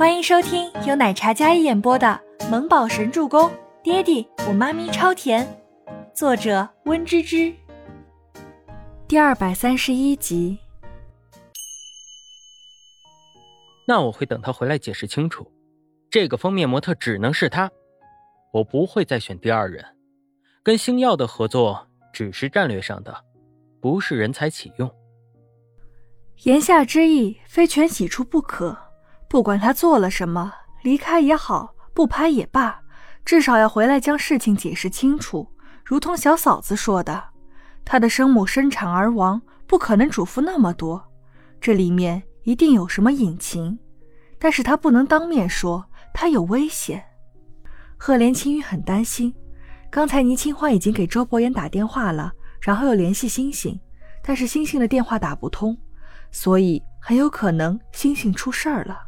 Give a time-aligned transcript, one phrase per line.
[0.00, 3.50] 欢迎收听由奶茶嘉一演播的《萌宝神助攻》，
[3.82, 5.46] 爹地我妈咪超甜，
[6.14, 7.54] 作者温芝芝。
[9.06, 10.56] 第二百三十一集。
[13.86, 15.46] 那我会等他回来解释清楚，
[16.08, 17.70] 这个封面模特只能是他，
[18.54, 19.84] 我不会再选第二人。
[20.62, 23.14] 跟星耀的合作只是战略上的，
[23.82, 24.90] 不是人才启用。
[26.44, 28.74] 言下之意，非全喜出不可。
[29.30, 30.52] 不管他做了什么，
[30.82, 32.80] 离开也好，不拍也罢，
[33.24, 35.48] 至少要回来将事情解释清楚。
[35.84, 37.22] 如同小嫂子说的，
[37.84, 41.00] 他的生母生产而亡，不可能嘱咐那么多，
[41.60, 43.78] 这里面一定有什么隐情。
[44.36, 47.04] 但是他不能当面说，他有危险。
[47.96, 49.32] 赫连青羽很担心，
[49.92, 53.80] 刚才倪清欢已经给周伯言打电话了，然后又联系星星，
[54.24, 55.78] 但是星星的电话打不通。
[56.32, 58.98] 所以很有可能星星出事儿了，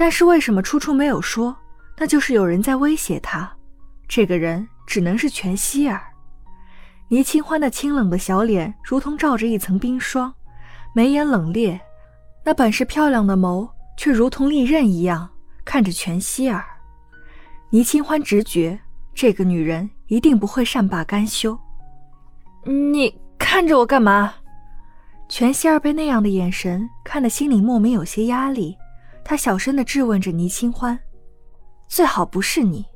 [0.00, 1.56] 但是为什么初初没有说？
[1.96, 3.50] 那就是有人在威胁他。
[4.06, 6.00] 这个人只能是全希儿。
[7.08, 10.32] 倪清欢那清冷的小脸如同罩着一层冰霜，
[10.94, 11.76] 眉眼冷冽，
[12.44, 15.28] 那本是漂亮的眸却如同利刃一样
[15.64, 16.64] 看着全希儿。
[17.70, 18.78] 倪清欢直觉
[19.12, 21.58] 这个女人一定不会善罢甘休。
[22.64, 24.32] 你看着我干嘛？
[25.28, 28.76] 全希儿被那样的眼神看得心里莫名有些压力，
[29.28, 30.98] 他小声的质问着倪清欢
[31.86, 32.86] ：“最好不是你，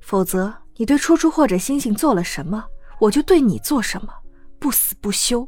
[0.00, 2.64] 否则你对初初或者星星做了什么，
[2.98, 4.08] 我就对你做什么，
[4.58, 5.46] 不死不休。”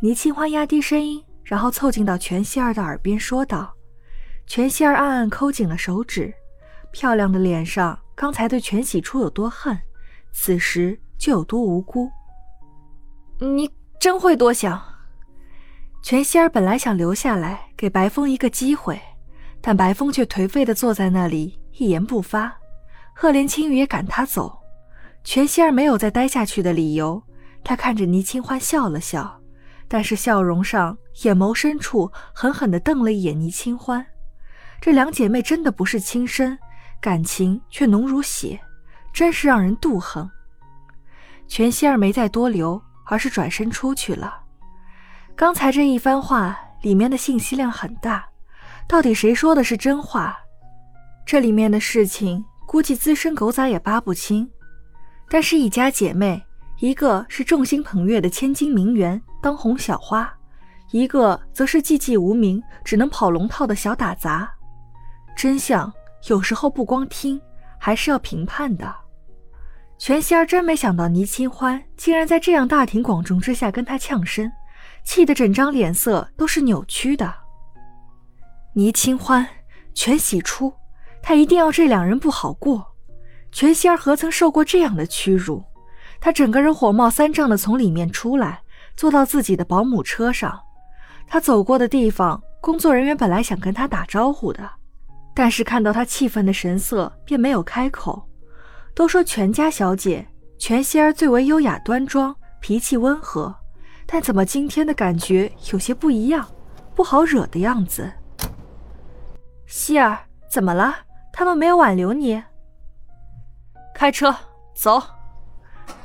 [0.00, 3.70] 倪清欢压低声音，然后凑近到全希儿的耳边说道
[4.48, 6.32] ：“全希儿暗暗抠紧了手指，
[6.90, 9.78] 漂亮的脸上刚才对全喜初有多恨，
[10.32, 12.10] 此时就有多无辜。
[13.40, 14.80] 你。”真会多想。
[16.02, 19.00] 全希儿本来想留下来给白风一个机会，
[19.60, 22.56] 但白风却颓废的坐在那里一言不发。
[23.14, 24.58] 赫连青羽也赶他走，
[25.24, 27.22] 全希儿没有再待下去的理由。
[27.62, 29.40] 他看着倪清欢笑了笑，
[29.88, 34.04] 但是笑容上眼眸深处狠狠地瞪了一眼倪清欢。
[34.80, 36.58] 这两姐妹真的不是亲生，
[37.00, 38.60] 感情却浓如血，
[39.12, 40.28] 真是让人妒恨。
[41.48, 42.82] 全希儿没再多留。
[43.08, 44.40] 而是转身出去了。
[45.36, 48.26] 刚才这一番话里面的信息量很大，
[48.86, 50.36] 到底谁说的是真话？
[51.24, 54.48] 这里面的事情估计资深狗仔也扒不清。
[55.28, 56.40] 但是，一家姐妹，
[56.78, 60.32] 一个是众星捧月的千金名媛、当红小花，
[60.92, 64.48] 一个则是寂寂无名、只能跑龙套的小打杂。
[65.34, 65.92] 真相
[66.28, 67.40] 有时候不光听，
[67.76, 68.94] 还是要评判的。
[69.98, 74.50] 全希儿真没想到倪清欢竟然在这样大庭广众之下跟他呛声，
[75.06, 77.32] 气得整张脸色都是扭曲的。
[78.74, 79.46] 倪清欢，
[79.94, 80.74] 全喜初，
[81.22, 82.84] 他一定要这两人不好过。
[83.52, 85.64] 全希儿何曾受过这样的屈辱？
[86.20, 88.60] 他整个人火冒三丈的从里面出来，
[88.96, 90.60] 坐到自己的保姆车上。
[91.26, 94.68] 他走过的地方，工作人员本来想跟他打招呼的，
[95.34, 98.28] 但是看到他气愤的神色，便没有开口。
[98.94, 100.26] 都说全家小姐
[100.58, 103.54] 全希儿最为优雅端庄，脾气温和，
[104.06, 106.46] 但怎么今天的感觉有些不一样，
[106.94, 108.10] 不好惹的样子。
[109.66, 110.18] 希儿，
[110.48, 110.94] 怎么了？
[111.32, 112.42] 他们没有挽留你？
[113.94, 114.34] 开车
[114.74, 115.02] 走。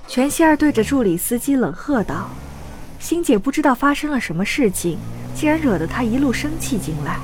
[0.07, 2.27] 全希儿对着助理司机冷喝道
[2.99, 4.97] ：“欣姐不知道发生了什么事情，
[5.35, 7.19] 竟然惹得他一路生气进来。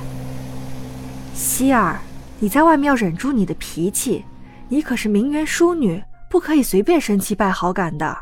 [1.34, 2.00] 希儿，
[2.40, 4.24] 你在外面要忍住你的脾气。”
[4.70, 8.18] 你可是名媛淑女，不可以随便生气败好感的。”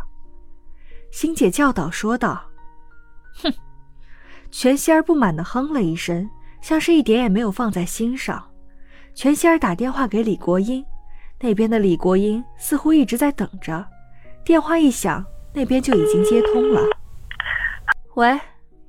[1.16, 2.44] 星姐教导说道。
[3.42, 3.54] “哼！”
[4.52, 8.52] 全希儿不满地哼了一声，像是一点也没有放在心上。
[9.14, 10.86] 全希儿打电话给李国英，
[11.40, 13.88] 那边的李国英似乎一直在等着。
[14.44, 16.82] 电话一响，那边就已经接通了。
[18.16, 18.38] “喂，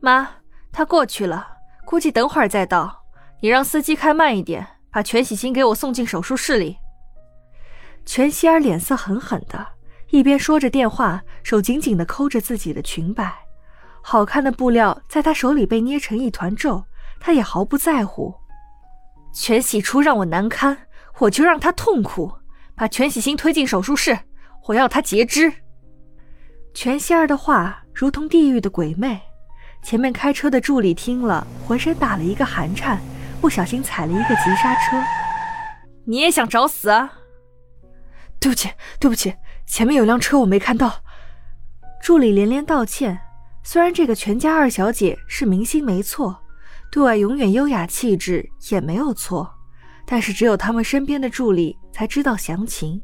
[0.00, 0.28] 妈，
[0.72, 1.46] 他过去了，
[1.84, 3.04] 估计等会儿再到。
[3.40, 6.76] 你让司机开慢一点，把全喜星给我送进手术室里。”
[8.04, 9.64] 全希儿脸色狠狠的，
[10.10, 13.32] 一边说着电话，手紧紧的抠着自己的裙摆。
[14.02, 16.84] 好看的布料在他手里被捏成一团皱，
[17.18, 18.34] 他也毫不在乎。
[19.34, 20.78] 全喜初让我难堪，
[21.18, 22.32] 我就让他痛苦。
[22.74, 24.18] 把全喜星推进手术室，
[24.66, 25.52] 我要他截肢。
[26.74, 29.20] 全希儿的话如同地狱的鬼魅。
[29.82, 33.00] 前面开车的助理听了，浑身打了一个寒颤，
[33.40, 35.02] 不小心踩了一个急刹车。
[36.04, 37.12] 你也想找死啊？
[38.38, 38.70] 对不起，
[39.00, 39.34] 对不起，
[39.66, 41.02] 前面有辆车我没看到。
[42.00, 43.18] 助理连连道歉。
[43.62, 46.40] 虽然这个全家二小姐是明星没错，
[46.92, 49.52] 对外永远优雅气质也没有错，
[50.06, 53.02] 但是只有他们身边的助理才知道详情。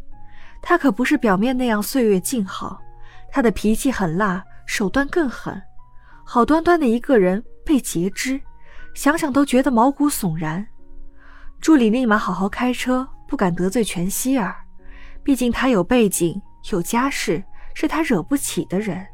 [0.62, 2.80] 他可不是表面那样岁月静好，
[3.28, 5.60] 他的脾气很辣，手段更狠。
[6.24, 8.40] 好端端的一个人被截肢，
[8.94, 10.64] 想想都觉得毛骨悚然。
[11.60, 14.54] 助理立马好好开车，不敢得罪全希儿，
[15.24, 17.42] 毕竟他有背景，有家世，
[17.74, 19.06] 是他惹不起的人。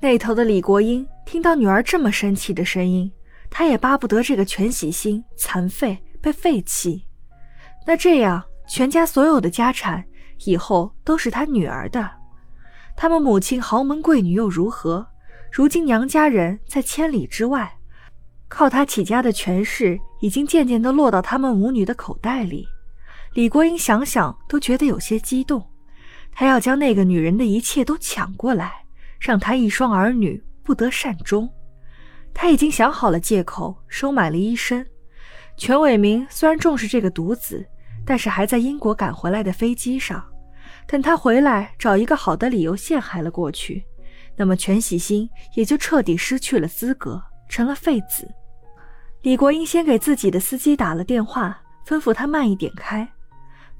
[0.00, 3.10] 那头的李国英听到女儿这么生气的声音，
[3.50, 7.06] 他也巴不得这个全喜星残废被废弃。
[7.86, 10.04] 那这样，全家所有的家产
[10.44, 12.10] 以后都是他女儿的。
[12.96, 15.06] 他们母亲豪门贵女又如何？
[15.50, 17.78] 如今娘家人在千里之外，
[18.48, 22.66] 靠他起家的权势已经渐渐地落到他们母女的口袋里。
[23.34, 25.64] 李国英想想都觉得有些激动，
[26.32, 28.72] 他要将那个女人的一切都抢过来。
[29.20, 31.46] 让他一双儿女不得善终，
[32.32, 34.82] 他已经想好了借口，收买了医生。
[35.58, 37.62] 全伟明虽然重视这个独子，
[38.06, 40.26] 但是还在英国赶回来的飞机上。
[40.86, 43.84] 等他回来，找一个好的理由陷害了过去，
[44.36, 48.26] 那么全喜星也就彻底失去了资格，成了废子。
[49.20, 53.06] 李国英先给自己的司机打了电话，吩咐他慢一点开。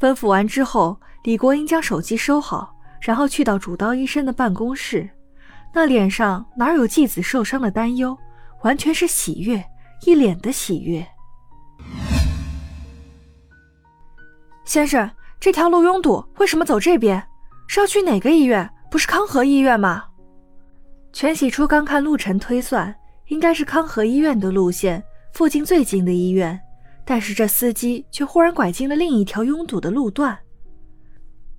[0.01, 5.09] 吩咐完之后，李国英将手机收好，然后去到主刀医生的办公室。
[5.75, 8.17] 那脸上哪有继子受伤的担忧，
[8.63, 9.63] 完全是喜悦，
[10.07, 11.07] 一脸的喜悦。
[14.65, 15.09] 先生，
[15.39, 17.23] 这条路拥堵，为什么走这边？
[17.69, 18.69] 是要去哪个医院？
[18.91, 20.05] 不是康和医院吗？
[21.13, 22.95] 全喜初刚看路程推算，
[23.29, 25.05] 应该是康和医院的路线，
[25.35, 26.61] 附近最近的医院。
[27.05, 30.39] 但是这司机却忽然拐进了另一条拥堵的路段。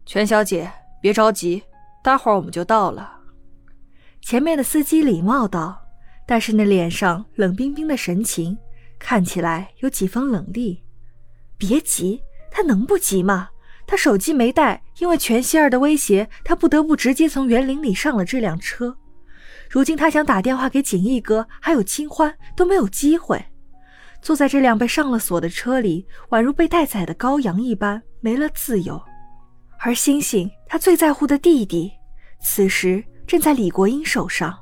[0.06, 0.72] 全小姐，
[1.02, 1.62] 别着急，
[2.04, 3.20] 待会儿我们就到了。
[4.22, 5.82] 前面的司机礼貌道，
[6.28, 8.58] 但是那脸上冷冰冰的神情，
[9.00, 10.84] 看起来有几分冷厉。
[11.58, 13.50] 别急，他能不急吗？
[13.88, 18.96] 他手机没带，因为全希儿的威胁，他不得不直接从园林里上了这辆车。
[19.70, 23.44] 如今他想打电话给锦逸哥，还有清欢都没有机会。
[24.22, 29.02] 坐在这辆被上了锁的车里，宛如被待宰的羔羊一般，没了自由。
[29.80, 31.92] 而星星，他最在乎的弟弟，
[32.42, 33.04] 此时。
[33.28, 34.60] 正在李国英手上，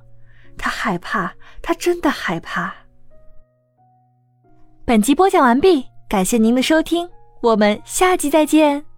[0.56, 2.72] 他害怕，他真的害怕。
[4.86, 7.10] 本集播讲完毕，感谢您的收听，
[7.42, 8.89] 我们下集再见。